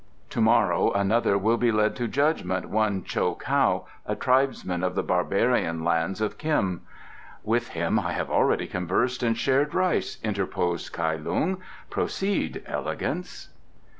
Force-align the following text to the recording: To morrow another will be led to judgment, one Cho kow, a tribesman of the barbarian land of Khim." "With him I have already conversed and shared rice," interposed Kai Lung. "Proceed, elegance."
To 0.31 0.41
morrow 0.41 0.91
another 0.93 1.37
will 1.37 1.57
be 1.57 1.71
led 1.71 1.95
to 1.97 2.07
judgment, 2.07 2.69
one 2.71 3.03
Cho 3.03 3.35
kow, 3.35 3.85
a 4.03 4.15
tribesman 4.15 4.83
of 4.83 4.95
the 4.95 5.03
barbarian 5.03 5.83
land 5.83 6.19
of 6.21 6.39
Khim." 6.39 6.81
"With 7.43 7.67
him 7.77 7.99
I 7.99 8.13
have 8.13 8.31
already 8.31 8.65
conversed 8.65 9.21
and 9.21 9.37
shared 9.37 9.75
rice," 9.75 10.17
interposed 10.23 10.91
Kai 10.91 11.17
Lung. 11.17 11.61
"Proceed, 11.91 12.63
elegance." 12.65 13.49